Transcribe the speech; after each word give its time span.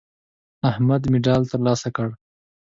احمد 0.69 1.01
مډال 1.11 1.41
ترلاسه 1.51 1.89
کړ. 1.95 2.07